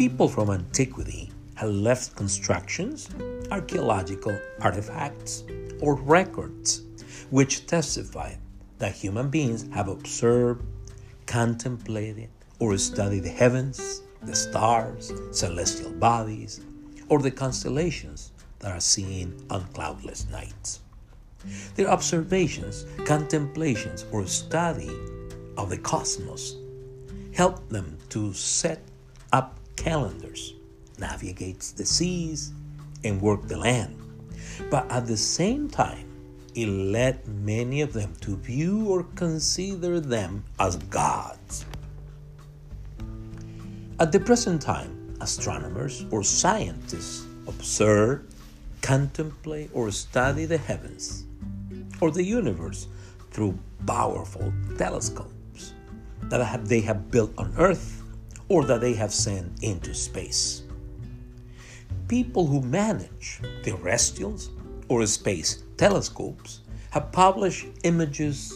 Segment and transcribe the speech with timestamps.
[0.00, 3.10] People from antiquity have left constructions,
[3.50, 5.44] archaeological artifacts,
[5.82, 6.84] or records
[7.28, 8.32] which testify
[8.78, 10.64] that human beings have observed,
[11.26, 16.62] contemplated, or studied the heavens, the stars, celestial bodies,
[17.10, 20.80] or the constellations that are seen on cloudless nights.
[21.74, 24.88] Their observations, contemplations, or study
[25.58, 26.56] of the cosmos
[27.34, 28.80] help them to set
[29.34, 30.54] up calendars,
[30.98, 32.52] navigate the seas,
[33.02, 33.96] and work the land.
[34.70, 36.06] But at the same time,
[36.54, 41.64] it led many of them to view or consider them as gods.
[43.98, 48.26] At the present time, astronomers or scientists observe,
[48.82, 51.24] contemplate, or study the heavens
[52.02, 52.86] or the universe
[53.30, 55.72] through powerful telescopes
[56.24, 57.99] that they have built on Earth
[58.50, 60.64] or that they have sent into space.
[62.08, 64.50] People who manage terrestrials
[64.88, 68.52] or space telescopes have published images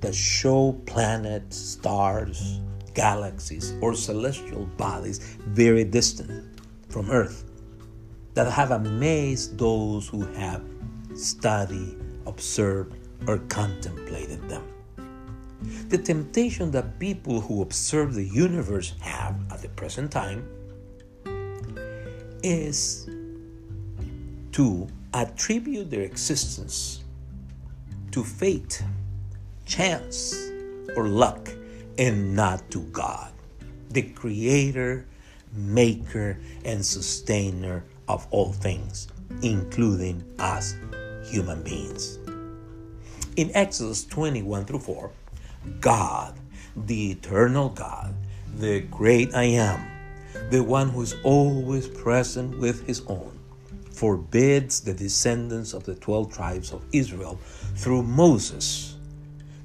[0.00, 2.60] that show planets, stars,
[2.94, 7.44] galaxies, or celestial bodies very distant from Earth
[8.34, 10.62] that have amazed those who have
[11.14, 12.94] studied, observed,
[13.26, 14.62] or contemplated them.
[15.88, 20.48] The temptation that people who observe the universe have at the present time
[22.42, 23.08] is
[24.52, 27.04] to attribute their existence
[28.12, 28.82] to fate,
[29.66, 30.34] chance,
[30.96, 31.48] or luck,
[31.98, 33.32] and not to God,
[33.90, 35.06] the creator,
[35.52, 39.08] maker, and sustainer of all things,
[39.42, 40.74] including us
[41.24, 42.18] human beings.
[43.36, 45.10] In Exodus 21 through 4,
[45.80, 46.38] God,
[46.76, 48.14] the eternal God,
[48.56, 49.80] the great I am,
[50.50, 53.38] the one who is always present with his own,
[53.90, 57.38] forbids the descendants of the 12 tribes of Israel
[57.76, 58.96] through Moses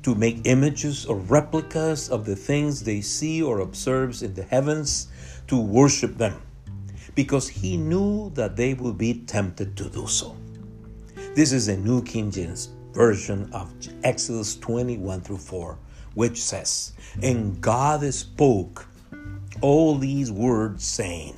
[0.03, 5.07] to make images or replicas of the things they see or observe in the heavens
[5.47, 6.41] to worship them,
[7.15, 10.35] because he knew that they would be tempted to do so.
[11.33, 13.73] This is the New King James Version of
[14.03, 15.77] Exodus 21 through 4,
[16.15, 18.87] which says, And God spoke
[19.61, 21.35] all these words, saying,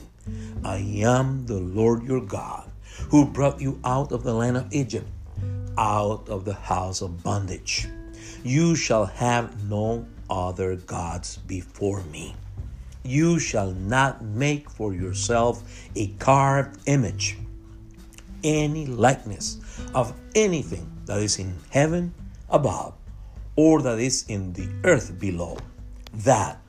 [0.63, 2.69] I am the Lord your God,
[3.09, 5.07] who brought you out of the land of Egypt,
[5.77, 7.87] out of the house of bondage.
[8.43, 12.35] You shall have no other gods before me.
[13.03, 15.63] You shall not make for yourself
[15.95, 17.37] a carved image,
[18.43, 19.59] any likeness
[19.93, 22.13] of anything that is in heaven
[22.49, 22.93] above,
[23.57, 25.57] or that is in the earth below,
[26.13, 26.61] that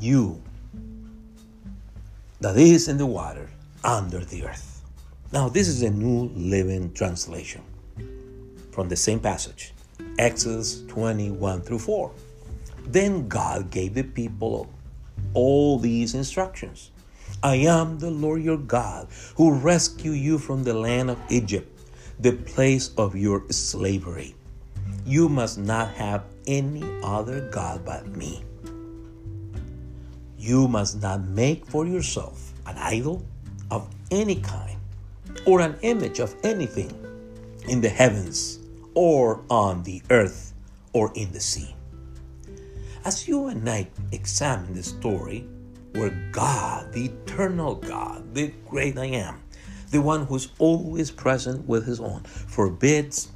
[0.00, 0.42] you
[2.40, 3.48] that is in the water
[3.82, 4.82] under the earth.
[5.32, 7.62] Now, this is a New Living Translation
[8.70, 9.72] from the same passage,
[10.18, 12.12] Exodus 21 through 4.
[12.86, 14.68] Then God gave the people
[15.34, 16.90] all these instructions
[17.42, 21.68] I am the Lord your God who rescued you from the land of Egypt,
[22.20, 24.35] the place of your slavery.
[25.06, 28.42] You must not have any other God but me.
[30.36, 33.24] You must not make for yourself an idol
[33.70, 34.76] of any kind
[35.46, 36.90] or an image of anything
[37.68, 38.58] in the heavens
[38.94, 40.52] or on the earth
[40.92, 41.72] or in the sea.
[43.04, 45.46] As you and I examine the story
[45.92, 49.40] where God, the eternal God, the great I am,
[49.92, 53.28] the one who's always present with his own, forbids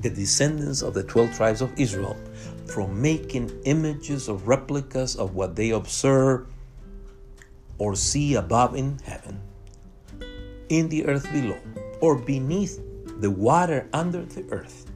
[0.00, 2.16] the descendants of the 12 tribes of Israel
[2.66, 6.46] from making images of replicas of what they observe
[7.78, 9.40] or see above in heaven,
[10.68, 11.58] in the earth below,
[12.00, 12.80] or beneath
[13.20, 14.86] the water under the earth.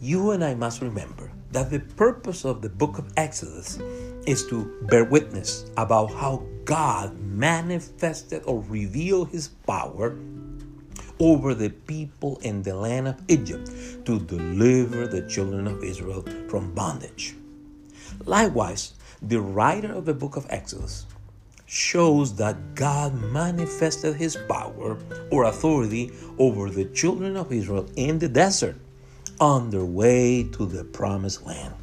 [0.00, 3.78] You and I must remember that the purpose of the book of Exodus
[4.26, 10.16] is to bear witness about how God manifested or revealed his power
[11.20, 13.70] over the people in the land of Egypt
[14.06, 17.34] to deliver the children of Israel from bondage.
[18.24, 21.06] Likewise, the writer of the book of Exodus
[21.66, 24.98] shows that God manifested his power
[25.30, 28.76] or authority over the children of Israel in the desert
[29.38, 31.74] on their way to the promised land.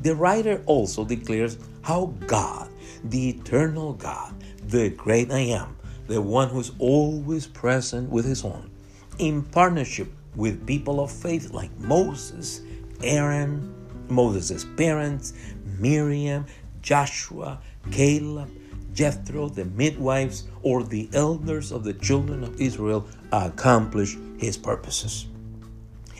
[0.00, 2.70] The writer also declares how God,
[3.04, 4.34] the eternal God,
[4.66, 5.76] the great I am,
[6.12, 8.70] the one who is always present with his own,
[9.18, 12.60] in partnership with people of faith like Moses,
[13.02, 13.74] Aaron,
[14.08, 15.32] Moses' parents,
[15.78, 16.44] Miriam,
[16.82, 17.60] Joshua,
[17.90, 18.50] Caleb,
[18.92, 25.26] Jethro, the midwives, or the elders of the children of Israel accomplish his purposes.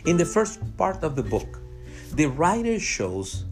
[0.05, 1.59] In the first part of the book,
[2.13, 3.45] the writer shows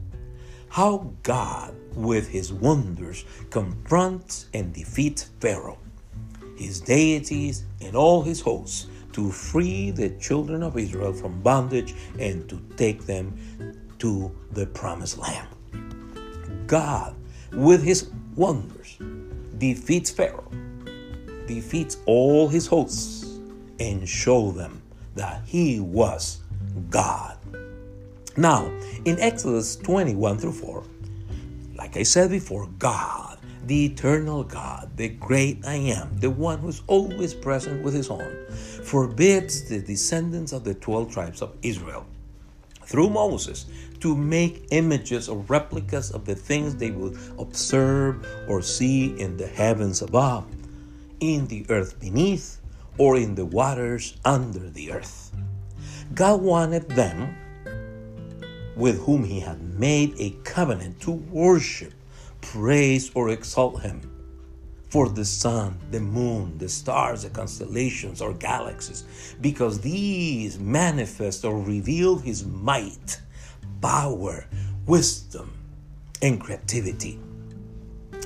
[0.70, 5.78] how God, with his wonders, confronts and defeats Pharaoh,
[6.62, 12.48] his deities, and all his hosts to free the children of Israel from bondage and
[12.50, 13.38] to take them
[14.00, 15.48] to the promised land.
[16.68, 17.16] God,
[17.52, 18.98] with his wonders,
[19.58, 20.50] defeats Pharaoh,
[21.48, 23.26] defeats all his hosts,
[23.80, 24.82] and show them
[25.16, 26.40] that he was
[26.90, 27.38] God.
[28.38, 28.72] Now,
[29.04, 30.84] in Exodus 21 through 4,
[31.76, 33.31] like I said before, God,
[33.66, 38.46] the eternal God, the great I am, the one who's always present with his own,
[38.84, 42.06] forbids the descendants of the 12 tribes of Israel
[42.86, 43.68] through Moses
[44.02, 49.48] to make images or replicas of the things they would observe or see in the
[49.48, 50.46] heavens above,
[51.20, 52.60] in the earth beneath,
[52.98, 55.32] or in the waters under the earth.
[56.14, 57.38] God wanted them,
[58.76, 61.94] with whom He had made a covenant, to worship,
[62.42, 64.02] praise, or exalt Him
[64.90, 69.06] for the sun, the moon, the stars, the constellations, or galaxies,
[69.40, 73.22] because these manifest or reveal His might,
[73.82, 74.46] power,
[74.86, 75.54] wisdom,
[76.22, 77.20] and creativity.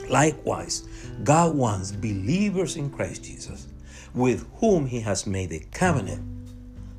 [0.09, 0.87] Likewise,
[1.23, 3.67] God wants believers in Christ Jesus,
[4.15, 6.23] with whom He has made a covenant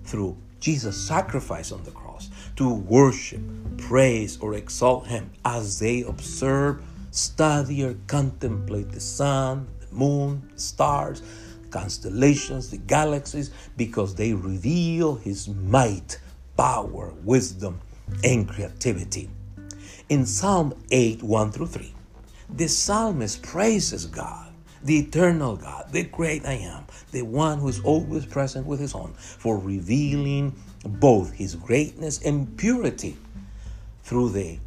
[0.04, 3.40] through Jesus' sacrifice on the cross, to worship,
[3.78, 6.82] praise, or exalt Him as they observe
[7.16, 11.22] study or contemplate the sun, the moon, the stars,
[11.70, 16.18] constellations, the galaxies, because they reveal His might,
[16.56, 17.80] power, wisdom,
[18.22, 19.28] and creativity.
[20.08, 21.92] In Psalm 8 1 through 3,
[22.50, 24.52] the psalmist praises God,
[24.84, 28.94] the eternal God, the great I am, the one who is always present with His
[28.94, 30.54] own, for revealing
[30.84, 33.16] both His greatness and purity
[34.04, 34.58] through the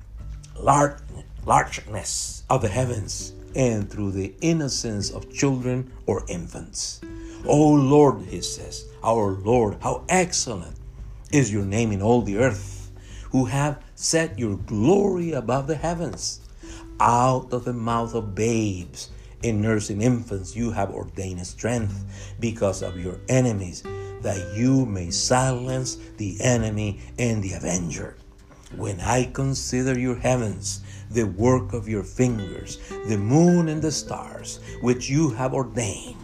[0.59, 0.97] large
[1.45, 7.01] largeness of the heavens and through the innocence of children or infants.
[7.45, 10.75] O Lord, he says, our Lord, how excellent
[11.31, 12.91] is your name in all the earth,
[13.31, 16.41] who have set your glory above the heavens.
[16.99, 19.09] Out of the mouth of babes
[19.43, 23.83] and nursing infants, you have ordained strength because of your enemies,
[24.21, 28.17] that you may silence the enemy and the avenger.
[28.75, 32.77] When I consider your heavens, the work of your fingers,
[33.07, 36.17] the moon and the stars, which you have ordained.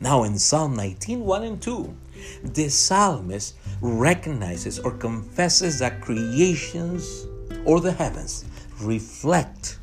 [0.00, 1.96] Now, in Psalm 19 1 and 2,
[2.44, 7.26] the psalmist recognizes or confesses that creations
[7.64, 8.44] or the heavens
[8.80, 9.78] reflect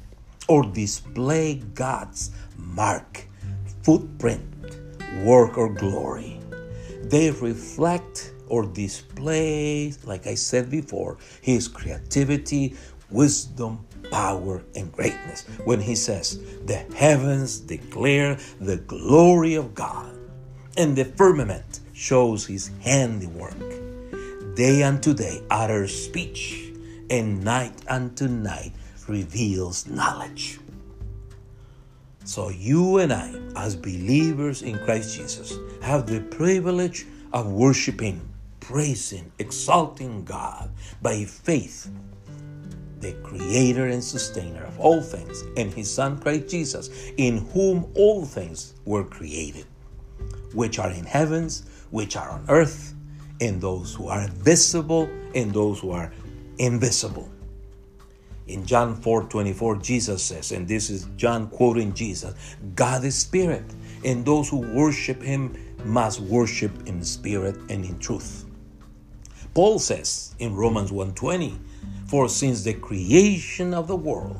[0.48, 3.28] or display God's mark,
[3.84, 4.78] footprint,
[5.24, 6.40] work, or glory.
[7.04, 12.76] They reflect or display, like I said before, his creativity,
[13.10, 15.46] wisdom, power, and greatness.
[15.64, 20.18] When he says, The heavens declare the glory of God,
[20.76, 23.56] and the firmament shows his handiwork.
[24.56, 26.74] Day unto day utters speech,
[27.10, 28.74] and night unto night
[29.08, 30.60] reveals knowledge.
[32.26, 38.22] So, you and I, as believers in Christ Jesus, have the privilege of worshiping,
[38.72, 41.92] praising, exalting God by faith
[43.02, 48.24] the creator and sustainer of all things, and his Son Christ Jesus, in whom all
[48.24, 49.66] things were created,
[50.54, 52.94] which are in heavens, which are on earth,
[53.42, 56.14] and those who are visible, and those who are
[56.58, 57.30] invisible.
[58.48, 62.36] In John 4 24, Jesus says, and this is John quoting Jesus
[62.76, 63.66] God is spirit,
[64.06, 68.46] and those who worship him must worship in spirit and in truth.
[69.54, 71.60] Paul says in Romans 1:20,
[72.06, 74.40] for since the creation of the world,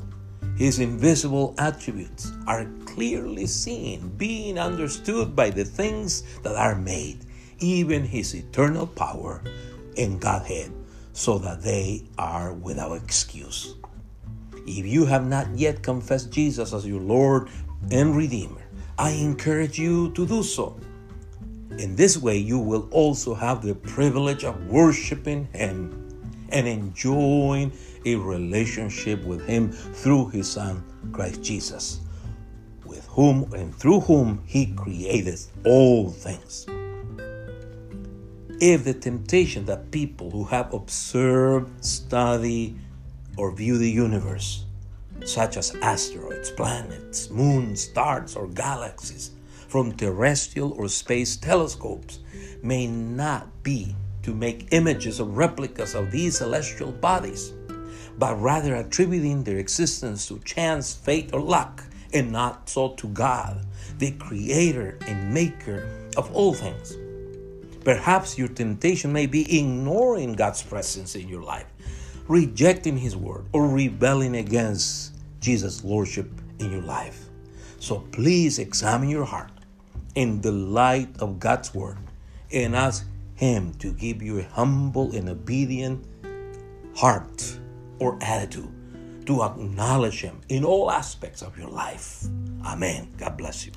[0.56, 7.26] his invisible attributes are clearly seen, being understood by the things that are made,
[7.60, 9.42] even his eternal power
[9.98, 10.72] and Godhead,
[11.12, 13.74] so that they are without excuse.
[14.66, 17.48] If you have not yet confessed Jesus as your Lord
[17.90, 18.64] and Redeemer,
[18.96, 20.76] I encourage you to do so.
[21.78, 25.98] In this way, you will also have the privilege of worshiping Him
[26.50, 27.72] and enjoying
[28.04, 32.00] a relationship with Him through His Son, Christ Jesus,
[32.84, 36.66] with whom and through whom He created all things.
[38.60, 42.78] If the temptation that people who have observed, studied,
[43.36, 44.66] or view the universe
[45.24, 49.30] such as asteroids, planets, moons, stars, or galaxies,
[49.72, 52.18] from terrestrial or space telescopes,
[52.62, 57.54] may not be to make images or replicas of these celestial bodies,
[58.18, 63.64] but rather attributing their existence to chance, fate, or luck, and not so to God,
[63.96, 66.98] the creator and maker of all things.
[67.82, 71.72] Perhaps your temptation may be ignoring God's presence in your life,
[72.28, 77.24] rejecting His word, or rebelling against Jesus' lordship in your life.
[77.80, 79.50] So please examine your heart
[80.14, 81.98] in the light of God's word
[82.52, 86.04] and ask Him to give you a humble and obedient
[86.96, 87.58] heart
[87.98, 88.72] or attitude
[89.26, 92.24] to acknowledge Him in all aspects of your life.
[92.64, 93.08] Amen.
[93.16, 93.72] God bless you.